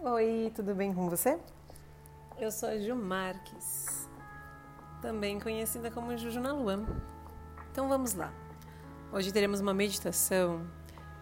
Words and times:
Oi, 0.00 0.52
tudo 0.54 0.76
bem 0.76 0.94
com 0.94 1.10
você? 1.10 1.36
Eu 2.38 2.52
sou 2.52 2.68
a 2.68 2.78
Ju 2.78 2.94
Marques, 2.94 4.08
também 5.02 5.40
conhecida 5.40 5.90
como 5.90 6.16
Juju 6.16 6.38
na 6.38 6.52
Lua. 6.52 6.86
Então 7.72 7.88
vamos 7.88 8.14
lá. 8.14 8.32
Hoje 9.12 9.32
teremos 9.32 9.58
uma 9.58 9.74
meditação 9.74 10.64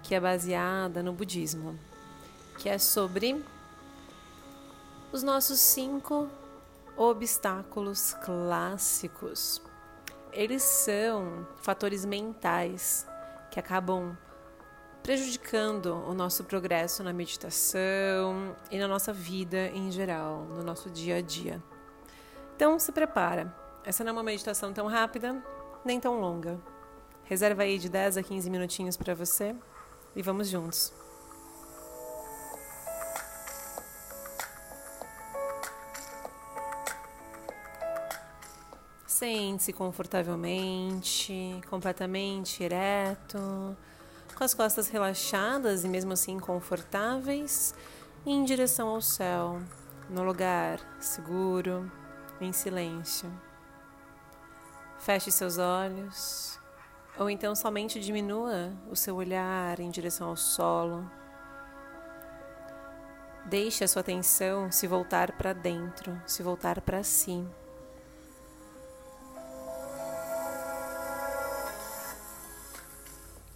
que 0.03 0.15
é 0.15 0.21
baseada 0.21 1.03
no 1.03 1.15
budismo, 1.15 1.79
que 2.59 2.69
é 2.69 2.77
sobre 2.77 3.43
os 5.11 5.23
nossos 5.23 5.59
cinco 5.59 6.29
obstáculos 6.99 8.13
clássicos. 8.27 9.63
Eles 10.35 10.63
são 10.63 11.47
fatores 11.63 12.05
mentais 12.05 13.07
que 13.51 13.59
acabam 13.59 14.15
prejudicando 15.07 16.03
o 16.09 16.13
nosso 16.13 16.43
progresso 16.43 17.05
na 17.05 17.13
meditação 17.13 18.57
e 18.73 18.77
na 18.77 18.89
nossa 18.89 19.13
vida 19.13 19.69
em 19.69 19.89
geral, 19.89 20.43
no 20.47 20.65
nosso 20.65 20.91
dia 20.91 21.19
a 21.19 21.21
dia. 21.21 21.63
Então, 22.57 22.77
se 22.77 22.91
prepara. 22.91 23.55
Essa 23.85 24.03
não 24.03 24.11
é 24.11 24.13
uma 24.15 24.25
meditação 24.25 24.73
tão 24.73 24.89
rápida, 24.89 25.41
nem 25.85 26.01
tão 26.01 26.19
longa. 26.19 26.59
Reserva 27.23 27.63
aí 27.63 27.79
de 27.79 27.89
10 27.89 28.17
a 28.17 28.23
15 28.25 28.51
minutinhos 28.51 28.97
para 28.97 29.15
você 29.15 29.55
e 30.17 30.23
vamos 30.23 30.49
juntos. 30.49 30.93
Sente-se 39.07 39.73
confortavelmente, 39.73 41.61
completamente 41.71 42.65
ereto 42.65 43.77
com 44.37 44.45
as 44.45 44.53
costas 44.53 44.89
relaxadas 44.89 45.83
e 45.83 45.89
mesmo 45.89 46.13
assim 46.13 46.39
confortáveis, 46.39 47.75
em 48.25 48.45
direção 48.45 48.89
ao 48.89 49.01
céu, 49.01 49.59
no 50.11 50.23
lugar 50.23 50.79
seguro, 51.01 51.91
em 52.39 52.53
silêncio. 52.53 53.33
Feche 54.99 55.33
seus 55.33 55.57
olhos, 55.57 56.61
ou 57.19 57.31
então 57.31 57.55
somente 57.55 57.99
diminua 57.99 58.73
o 58.91 58.95
seu 58.95 59.17
olhar 59.17 59.81
em 59.81 59.91
direção 59.91 60.29
ao 60.29 60.37
solo. 60.37 61.11
Deixe 63.47 63.85
a 63.85 63.89
sua 63.89 64.01
atenção 64.01 64.71
se 64.71 64.87
voltar 64.87 65.33
para 65.33 65.55
dentro, 65.55 66.21
se 66.27 66.43
voltar 66.43 66.83
para 66.83 67.03
si. 67.03 67.43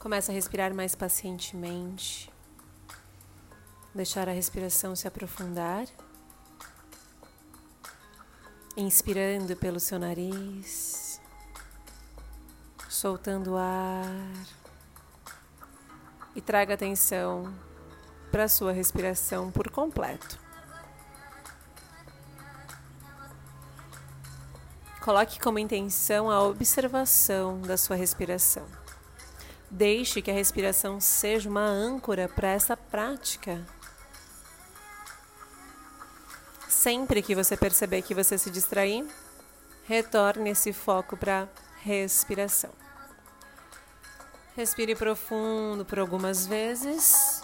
Começa 0.00 0.32
a 0.32 0.34
respirar 0.34 0.72
mais 0.72 0.94
pacientemente. 0.94 2.32
Deixar 3.94 4.30
a 4.30 4.32
respiração 4.32 4.96
se 4.96 5.06
aprofundar. 5.06 5.86
Inspirando 8.74 9.54
pelo 9.56 9.78
seu 9.78 9.98
nariz. 9.98 11.20
Soltando 12.88 13.52
o 13.52 13.56
ar. 13.58 14.06
E 16.34 16.40
traga 16.40 16.72
atenção 16.72 17.52
para 18.32 18.44
a 18.44 18.48
sua 18.48 18.72
respiração 18.72 19.50
por 19.50 19.68
completo. 19.70 20.38
Coloque 25.02 25.38
como 25.38 25.58
intenção 25.58 26.30
a 26.30 26.42
observação 26.42 27.60
da 27.60 27.76
sua 27.76 27.96
respiração. 27.96 28.79
Deixe 29.70 30.20
que 30.20 30.30
a 30.30 30.34
respiração 30.34 31.00
seja 31.00 31.48
uma 31.48 31.64
âncora 31.64 32.28
para 32.28 32.48
essa 32.48 32.76
prática. 32.76 33.64
Sempre 36.68 37.22
que 37.22 37.34
você 37.34 37.56
perceber 37.56 38.02
que 38.02 38.14
você 38.14 38.36
se 38.36 38.50
distrair, 38.50 39.06
retorne 39.84 40.50
esse 40.50 40.72
foco 40.72 41.16
para 41.16 41.48
respiração. 41.82 42.70
Respire 44.56 44.96
profundo 44.96 45.84
por 45.84 45.98
algumas 45.98 46.46
vezes. 46.46 47.40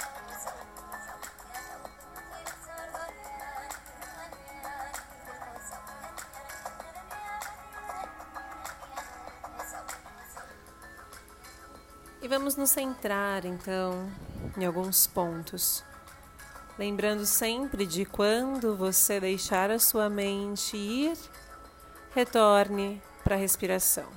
E 12.27 12.29
vamos 12.29 12.57
nos 12.57 12.71
centrar 12.71 13.47
então 13.47 14.11
em 14.59 14.67
alguns 14.67 15.07
pontos. 15.07 15.85
Lembrando 16.77 17.25
sempre 17.25 17.87
de 17.87 18.05
quando 18.05 18.75
você 18.75 19.21
deixar 19.21 19.71
a 19.71 19.79
sua 19.79 20.11
mente 20.11 20.77
ir, 20.77 21.17
retorne 22.13 23.01
para 23.23 23.37
a 23.37 23.39
respiração. 23.39 24.09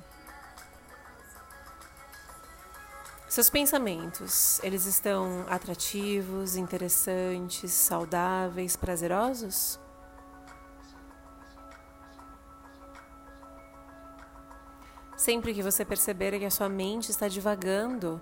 Seus 3.28 3.48
pensamentos, 3.48 4.60
eles 4.64 4.86
estão 4.86 5.46
atrativos, 5.48 6.56
interessantes, 6.56 7.70
saudáveis, 7.70 8.74
prazerosos? 8.74 9.78
Sempre 15.20 15.52
que 15.52 15.62
você 15.62 15.84
perceber 15.84 16.38
que 16.38 16.46
a 16.46 16.50
sua 16.50 16.66
mente 16.66 17.10
está 17.10 17.28
divagando 17.28 18.18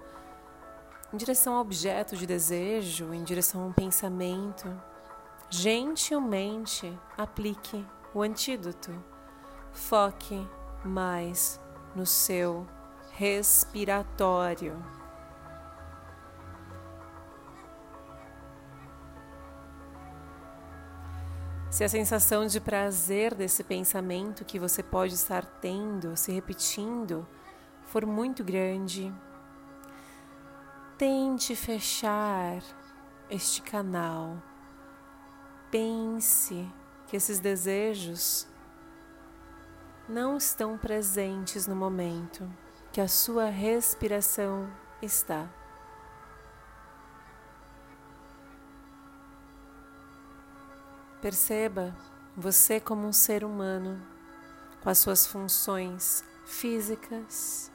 em 1.12 1.16
direção 1.16 1.54
a 1.54 1.60
objeto 1.60 2.16
de 2.16 2.26
desejo, 2.26 3.14
em 3.14 3.22
direção 3.22 3.62
a 3.62 3.66
um 3.66 3.72
pensamento, 3.72 4.66
gentilmente 5.48 6.92
aplique 7.16 7.86
o 8.12 8.20
antídoto. 8.20 8.90
Foque 9.72 10.44
mais 10.84 11.60
no 11.94 12.04
seu 12.04 12.66
respiratório. 13.12 14.76
Se 21.78 21.84
a 21.84 21.88
sensação 21.88 22.44
de 22.44 22.58
prazer 22.58 23.36
desse 23.36 23.62
pensamento 23.62 24.44
que 24.44 24.58
você 24.58 24.82
pode 24.82 25.14
estar 25.14 25.46
tendo, 25.46 26.16
se 26.16 26.32
repetindo, 26.32 27.24
for 27.84 28.04
muito 28.04 28.42
grande, 28.42 29.14
tente 30.98 31.54
fechar 31.54 32.60
este 33.30 33.62
canal. 33.62 34.42
Pense 35.70 36.68
que 37.06 37.16
esses 37.16 37.38
desejos 37.38 38.48
não 40.08 40.36
estão 40.36 40.76
presentes 40.76 41.68
no 41.68 41.76
momento, 41.76 42.50
que 42.90 43.00
a 43.00 43.06
sua 43.06 43.50
respiração 43.50 44.68
está. 45.00 45.48
Perceba 51.20 51.96
você 52.36 52.78
como 52.78 53.04
um 53.04 53.12
ser 53.12 53.42
humano, 53.42 54.00
com 54.80 54.88
as 54.88 54.98
suas 54.98 55.26
funções 55.26 56.22
físicas, 56.46 57.72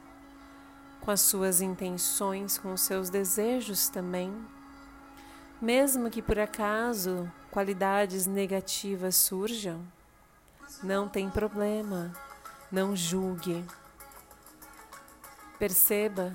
com 1.02 1.10
as 1.10 1.20
suas 1.20 1.60
intenções, 1.60 2.56
com 2.56 2.72
os 2.72 2.80
seus 2.80 3.10
desejos 3.10 3.88
também. 3.88 4.34
Mesmo 5.60 6.08
que 6.08 6.22
por 6.22 6.38
acaso 6.38 7.30
qualidades 7.50 8.26
negativas 8.26 9.14
surjam, 9.14 9.86
não 10.82 11.06
tem 11.06 11.28
problema, 11.28 12.12
não 12.72 12.96
julgue. 12.96 13.62
Perceba 15.58 16.34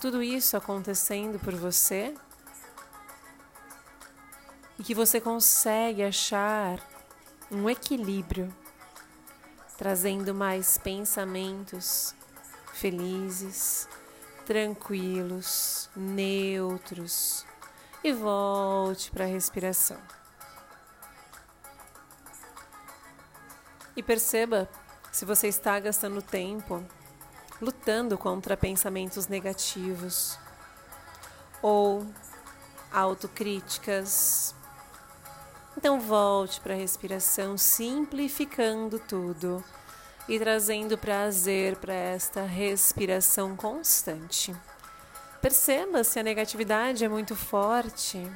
tudo 0.00 0.20
isso 0.20 0.56
acontecendo 0.56 1.38
por 1.38 1.54
você 1.54 2.12
e 4.78 4.82
que 4.82 4.94
você 4.94 5.20
consegue 5.20 6.02
achar 6.02 6.80
um 7.50 7.68
equilíbrio, 7.68 8.52
trazendo 9.76 10.34
mais 10.34 10.78
pensamentos 10.78 12.14
felizes, 12.74 13.88
tranquilos, 14.44 15.88
neutros 15.94 17.46
e 18.02 18.12
volte 18.12 19.10
para 19.10 19.24
a 19.24 19.28
respiração. 19.28 19.98
E 23.96 24.02
perceba 24.02 24.68
se 25.12 25.24
você 25.24 25.46
está 25.46 25.78
gastando 25.78 26.20
tempo 26.20 26.84
lutando 27.62 28.18
contra 28.18 28.56
pensamentos 28.56 29.28
negativos 29.28 30.36
ou 31.62 32.04
autocríticas, 32.92 34.54
então 35.76 36.00
volte 36.00 36.60
para 36.60 36.74
a 36.74 36.76
respiração, 36.76 37.58
simplificando 37.58 38.98
tudo 38.98 39.62
e 40.28 40.38
trazendo 40.38 40.96
prazer 40.96 41.76
para 41.76 41.92
esta 41.92 42.42
respiração 42.42 43.54
constante. 43.54 44.54
Perceba 45.40 46.02
se 46.02 46.18
a 46.18 46.22
negatividade 46.22 47.04
é 47.04 47.08
muito 47.08 47.36
forte 47.36 48.26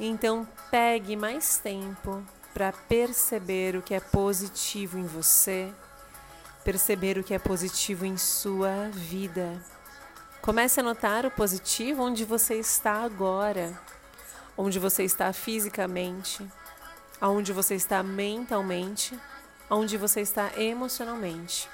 Então, 0.00 0.48
pegue 0.70 1.14
mais 1.16 1.58
tempo 1.58 2.24
para 2.54 2.72
perceber 2.72 3.76
o 3.76 3.82
que 3.82 3.94
é 3.94 4.00
positivo 4.00 4.98
em 4.98 5.04
você, 5.04 5.72
perceber 6.64 7.18
o 7.18 7.22
que 7.22 7.34
é 7.34 7.38
positivo 7.38 8.04
em 8.04 8.16
sua 8.16 8.88
vida. 8.90 9.62
Comece 10.40 10.80
a 10.80 10.82
notar 10.82 11.24
o 11.24 11.30
positivo 11.30 12.02
onde 12.02 12.24
você 12.24 12.54
está 12.54 13.02
agora, 13.02 13.78
onde 14.56 14.78
você 14.78 15.04
está 15.04 15.32
fisicamente, 15.32 16.46
aonde 17.20 17.52
você 17.52 17.74
está 17.74 18.02
mentalmente, 18.02 19.18
onde 19.70 19.96
você 19.96 20.20
está 20.20 20.50
emocionalmente. 20.56 21.68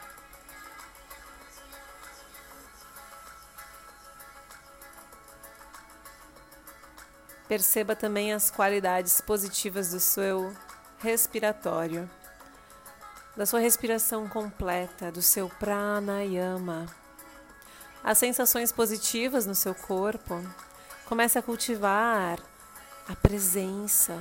Perceba 7.49 7.97
também 7.97 8.35
as 8.35 8.51
qualidades 8.51 9.23
positivas 9.23 9.91
do 9.91 9.99
seu 9.99 10.55
respiratório, 10.99 12.09
da 13.35 13.47
sua 13.47 13.61
respiração 13.61 14.29
completa, 14.29 15.11
do 15.11 15.23
seu 15.23 15.49
pranayama. 15.49 16.87
As 18.05 18.19
sensações 18.19 18.71
positivas 18.71 19.47
no 19.47 19.55
seu 19.55 19.75
corpo. 19.75 20.45
Comece 21.07 21.39
a 21.39 21.43
cultivar 21.43 22.39
a 23.09 23.17
presença. 23.17 24.17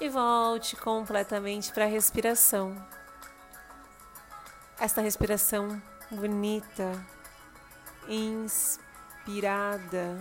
E 0.00 0.08
volte 0.08 0.76
completamente 0.76 1.72
para 1.72 1.84
a 1.84 1.88
respiração. 1.88 2.76
Esta 4.78 5.00
respiração 5.00 5.82
bonita, 6.10 6.92
inspira 8.08 8.88
inspirada, 9.28 10.16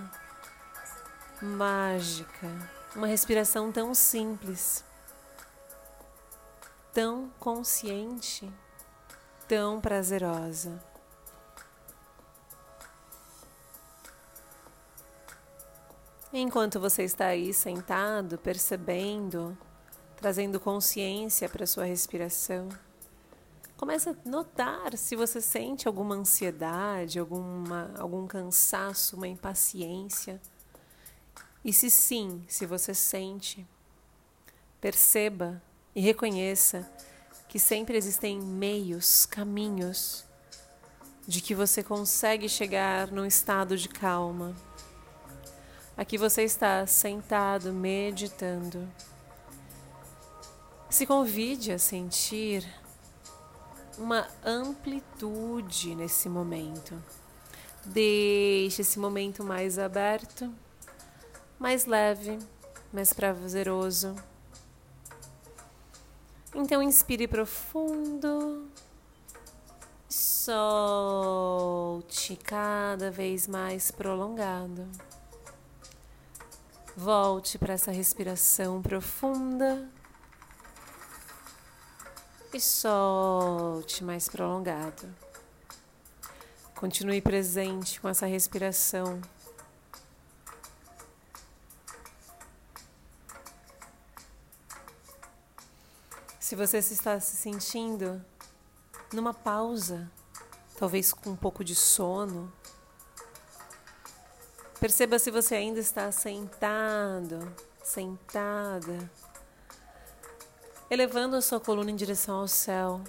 mágica, 1.42 2.48
uma 2.94 3.08
respiração 3.08 3.72
tão 3.72 3.96
simples, 3.96 4.84
tão 6.94 7.32
consciente, 7.40 8.52
tão 9.48 9.80
prazerosa. 9.80 10.78
Enquanto 16.40 16.80
você 16.80 17.04
está 17.04 17.26
aí 17.26 17.52
sentado, 17.52 18.38
percebendo, 18.38 19.58
trazendo 20.16 20.60
consciência 20.60 21.50
para 21.50 21.66
sua 21.66 21.86
respiração, 21.86 22.70
Comece 23.78 24.10
a 24.10 24.16
notar 24.26 24.98
se 24.98 25.16
você 25.16 25.40
sente 25.40 25.88
alguma 25.88 26.16
ansiedade, 26.16 27.20
alguma, 27.20 27.92
algum 28.00 28.26
cansaço, 28.26 29.16
uma 29.16 29.28
impaciência. 29.28 30.42
E 31.64 31.72
se 31.72 31.92
sim, 31.92 32.44
se 32.48 32.66
você 32.66 32.96
sente, 32.96 33.68
perceba 34.82 35.62
e 35.96 36.02
reconheça 36.02 36.92
que 37.48 37.60
sempre 37.60 37.96
existem 37.96 38.42
meios, 38.42 39.28
caminhos 39.28 40.26
de 41.28 41.40
que 41.40 41.54
você 41.54 41.84
consegue 41.84 42.50
chegar 42.50 43.12
num 43.12 43.28
estado 43.28 43.78
de 43.78 43.90
calma. 43.90 44.56
Aqui 45.98 46.16
você 46.16 46.44
está 46.44 46.86
sentado, 46.86 47.74
meditando. 47.74 48.88
Se 50.92 51.08
convide 51.08 51.72
a 51.72 51.80
sentir 51.80 52.64
uma 53.98 54.28
amplitude 54.46 55.96
nesse 55.96 56.30
momento. 56.30 57.02
Deixe 57.84 58.84
esse 58.84 59.00
momento 59.00 59.44
mais 59.44 59.80
aberto, 59.80 60.54
mais 61.58 61.88
leve, 61.88 62.38
mais 62.94 63.12
prazeroso. 63.12 64.16
Então 66.54 66.80
inspire 66.84 67.28
profundo. 67.28 68.68
Solte 70.08 71.16
cada 72.36 73.10
vez 73.10 73.48
mais 73.48 73.90
prolongado. 73.90 74.88
Volte 77.00 77.60
para 77.60 77.76
essa 77.76 77.92
respiração 77.92 78.82
profunda 78.82 79.88
e 82.52 82.60
solte 82.60 84.04
mais 84.04 84.28
prolongado. 84.28 85.08
Continue 86.74 87.22
presente 87.22 88.02
com 88.02 88.10
essa 88.10 88.26
respiração. 88.26 89.22
Se 96.40 96.56
você 96.56 96.80
está 96.80 97.20
se 97.20 97.38
sentindo 97.38 98.26
numa 99.14 99.36
pausa, 99.36 100.12
talvez 100.80 101.14
com 101.14 101.30
um 101.30 101.36
pouco 101.36 101.64
de 101.64 101.76
sono, 101.76 102.52
perceba 104.80 105.20
se 105.20 105.32
você 105.32 105.56
ainda 105.56 105.80
está 105.80 106.12
sentado, 106.12 107.54
sentada 107.84 109.10
elevando 110.90 111.36
a 111.36 111.42
sua 111.42 111.60
coluna 111.60 111.92
em 111.92 111.96
direção 111.96 112.40
ao 112.40 112.48
céu. 112.48 113.02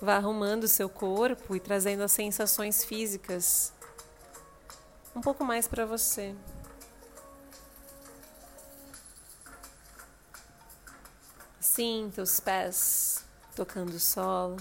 Vá 0.00 0.16
arrumando 0.16 0.64
o 0.64 0.68
seu 0.68 0.88
corpo 0.88 1.56
e 1.56 1.60
trazendo 1.60 2.02
as 2.02 2.12
sensações 2.12 2.84
físicas 2.84 3.72
um 5.14 5.20
pouco 5.22 5.42
mais 5.42 5.66
para 5.66 5.86
você. 5.86 6.34
Sinta 11.58 12.22
os 12.22 12.38
pés 12.38 13.24
tocando 13.54 13.94
o 13.94 14.00
solo. 14.00 14.58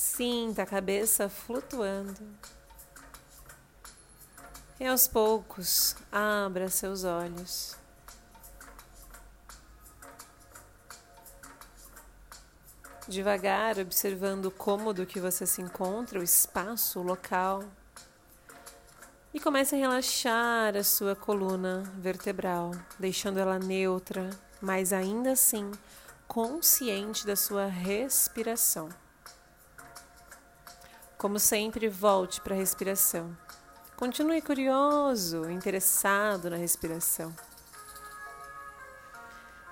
Sinta 0.00 0.62
a 0.62 0.66
cabeça 0.66 1.28
flutuando. 1.28 2.24
E 4.78 4.86
aos 4.86 5.08
poucos, 5.08 5.96
abra 6.12 6.68
seus 6.68 7.02
olhos. 7.02 7.74
Devagar, 13.08 13.80
observando 13.80 14.44
o 14.44 14.50
cômodo 14.52 15.04
que 15.04 15.18
você 15.18 15.44
se 15.44 15.60
encontra, 15.60 16.20
o 16.20 16.22
espaço, 16.22 17.00
o 17.00 17.02
local. 17.02 17.64
E 19.34 19.40
comece 19.40 19.74
a 19.74 19.78
relaxar 19.78 20.76
a 20.76 20.84
sua 20.84 21.16
coluna 21.16 21.82
vertebral, 21.96 22.70
deixando 23.00 23.40
ela 23.40 23.58
neutra, 23.58 24.30
mas 24.60 24.92
ainda 24.92 25.32
assim 25.32 25.68
consciente 26.28 27.26
da 27.26 27.34
sua 27.34 27.66
respiração. 27.66 28.88
Como 31.18 31.40
sempre, 31.40 31.88
volte 31.88 32.40
para 32.40 32.54
a 32.54 32.56
respiração. 32.56 33.36
Continue 33.96 34.40
curioso, 34.40 35.50
interessado 35.50 36.48
na 36.48 36.54
respiração. 36.54 37.34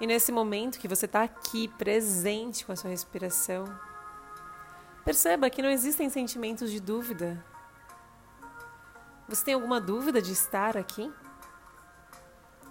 E 0.00 0.08
nesse 0.08 0.32
momento 0.32 0.80
que 0.80 0.88
você 0.88 1.06
está 1.06 1.22
aqui, 1.22 1.68
presente 1.68 2.66
com 2.66 2.72
a 2.72 2.76
sua 2.76 2.90
respiração, 2.90 3.64
perceba 5.04 5.48
que 5.48 5.62
não 5.62 5.70
existem 5.70 6.10
sentimentos 6.10 6.68
de 6.68 6.80
dúvida. 6.80 7.42
Você 9.28 9.44
tem 9.44 9.54
alguma 9.54 9.80
dúvida 9.80 10.20
de 10.20 10.32
estar 10.32 10.76
aqui? 10.76 11.12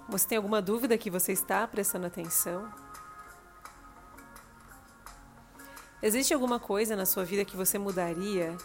Você 0.09 0.27
tem 0.27 0.35
alguma 0.35 0.61
dúvida 0.61 0.97
que 0.97 1.09
você 1.09 1.31
está 1.31 1.65
prestando 1.65 2.07
atenção? 2.07 2.69
Existe 6.05 6.35
alguma 6.35 6.59
coisa 6.59 6.95
na 6.95 7.03
sua 7.03 7.25
vida 7.25 7.43
que 7.43 7.57
você 7.57 7.79
mudaria 7.79 8.55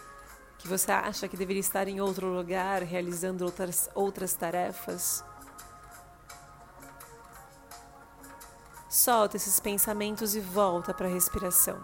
que 0.59 0.69
você 0.69 0.93
acha 0.93 1.27
que 1.27 1.39
deveria 1.39 1.61
estar 1.61 1.89
em 1.89 1.99
outro 1.99 2.27
lugar 2.27 2.83
realizando 2.83 3.47
outras, 3.47 3.89
outras 3.95 4.35
tarefas. 4.35 5.25
Solta 8.91 9.39
esses 9.39 9.59
pensamentos 9.59 10.35
e 10.35 10.41
volta 10.41 10.93
para 10.93 11.07
a 11.07 11.11
respiração. 11.11 11.81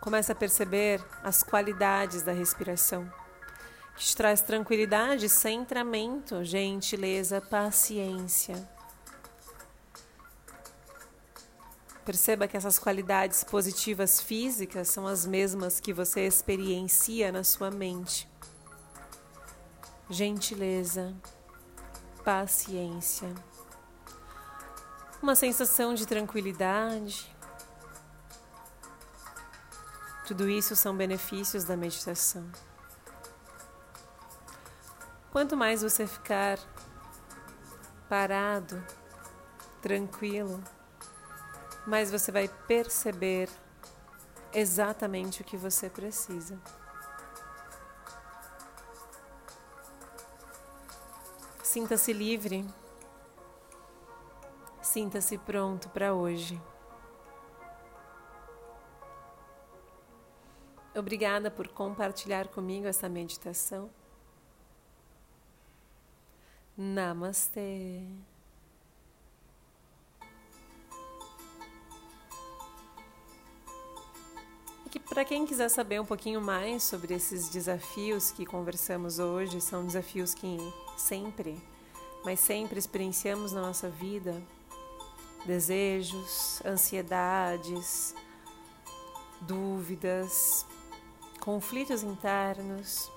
Começa 0.00 0.30
a 0.30 0.36
perceber 0.36 1.04
as 1.24 1.42
qualidades 1.42 2.22
da 2.22 2.30
respiração, 2.30 3.12
que 3.96 4.04
te 4.04 4.16
traz 4.16 4.42
tranquilidade, 4.42 5.28
centramento, 5.28 6.44
gentileza, 6.44 7.40
paciência. 7.40 8.79
Perceba 12.10 12.48
que 12.48 12.56
essas 12.56 12.76
qualidades 12.76 13.44
positivas 13.44 14.20
físicas 14.20 14.88
são 14.88 15.06
as 15.06 15.24
mesmas 15.24 15.78
que 15.78 15.92
você 15.92 16.26
experiencia 16.26 17.30
na 17.30 17.44
sua 17.44 17.70
mente. 17.70 18.28
Gentileza, 20.08 21.14
paciência, 22.24 23.32
uma 25.22 25.36
sensação 25.36 25.94
de 25.94 26.04
tranquilidade. 26.04 27.32
Tudo 30.26 30.50
isso 30.50 30.74
são 30.74 30.96
benefícios 30.96 31.62
da 31.62 31.76
meditação. 31.76 32.50
Quanto 35.30 35.56
mais 35.56 35.80
você 35.80 36.08
ficar 36.08 36.58
parado, 38.08 38.84
tranquilo, 39.80 40.60
mais 41.86 42.10
você 42.10 42.30
vai 42.30 42.48
perceber 42.66 43.48
exatamente 44.52 45.42
o 45.42 45.44
que 45.44 45.56
você 45.56 45.88
precisa. 45.88 46.58
Sinta-se 51.62 52.12
livre. 52.12 52.66
Sinta-se 54.82 55.38
pronto 55.38 55.88
para 55.88 56.12
hoje. 56.12 56.60
Obrigada 60.92 61.50
por 61.50 61.68
compartilhar 61.68 62.48
comigo 62.48 62.88
essa 62.88 63.08
meditação. 63.08 63.88
Namastê. 66.76 68.02
E 74.92 74.98
para 74.98 75.24
quem 75.24 75.46
quiser 75.46 75.68
saber 75.68 76.00
um 76.00 76.04
pouquinho 76.04 76.40
mais 76.40 76.82
sobre 76.82 77.14
esses 77.14 77.48
desafios 77.48 78.32
que 78.32 78.44
conversamos 78.44 79.20
hoje, 79.20 79.60
são 79.60 79.86
desafios 79.86 80.34
que 80.34 80.58
sempre, 80.96 81.56
mas 82.24 82.40
sempre 82.40 82.78
experienciamos 82.78 83.52
na 83.52 83.60
nossa 83.60 83.88
vida, 83.88 84.42
desejos, 85.46 86.60
ansiedades, 86.66 88.14
dúvidas, 89.40 90.66
conflitos 91.40 92.02
internos. 92.02 93.10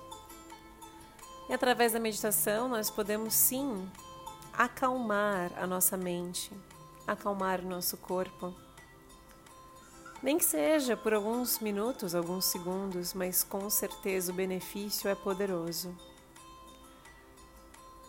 E 1.48 1.52
através 1.52 1.92
da 1.92 1.98
meditação 1.98 2.68
nós 2.68 2.88
podemos 2.88 3.34
sim 3.34 3.90
acalmar 4.52 5.52
a 5.56 5.66
nossa 5.66 5.96
mente, 5.96 6.52
acalmar 7.04 7.60
o 7.60 7.68
nosso 7.68 7.96
corpo. 7.96 8.54
Nem 10.24 10.38
que 10.38 10.44
seja 10.46 10.96
por 10.96 11.12
alguns 11.12 11.58
minutos, 11.58 12.14
alguns 12.14 12.46
segundos, 12.46 13.12
mas 13.12 13.44
com 13.44 13.68
certeza 13.68 14.32
o 14.32 14.34
benefício 14.34 15.06
é 15.06 15.14
poderoso. 15.14 15.94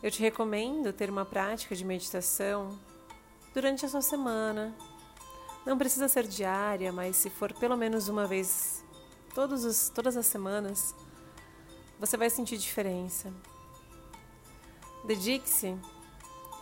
Eu 0.02 0.10
te 0.10 0.22
recomendo 0.22 0.94
ter 0.94 1.10
uma 1.10 1.26
prática 1.26 1.76
de 1.76 1.84
meditação 1.84 2.80
durante 3.54 3.86
a 3.86 3.90
sua 3.90 4.02
semana. 4.02 4.74
Não 5.66 5.78
precisa 5.78 6.08
ser 6.08 6.26
diária, 6.26 6.90
mas 6.94 7.18
se 7.18 7.30
for 7.30 7.52
pelo 7.52 7.76
menos 7.76 8.08
uma 8.08 8.26
vez 8.26 8.82
os, 9.36 9.90
todas 9.90 10.16
as 10.16 10.26
semanas, 10.26 10.96
você 12.00 12.16
vai 12.16 12.30
sentir 12.30 12.58
diferença. 12.58 13.30
Dedique-se 15.04 15.78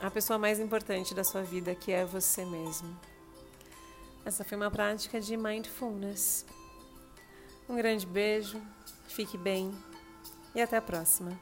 à 0.01 0.09
pessoa 0.09 0.39
mais 0.39 0.59
importante 0.59 1.13
da 1.13 1.23
sua 1.23 1.43
vida, 1.43 1.75
que 1.75 1.91
é 1.91 2.03
você 2.03 2.43
mesmo. 2.43 3.12
Essa 4.25 4.43
foi 4.43 4.57
uma 4.57 4.71
prática 4.71 5.19
de 5.19 5.35
mindfulness. 5.35 6.45
Um 7.67 7.75
grande 7.75 8.05
beijo, 8.05 8.61
fique 9.07 9.37
bem 9.37 9.73
e 10.55 10.61
até 10.61 10.77
a 10.77 10.81
próxima. 10.81 11.37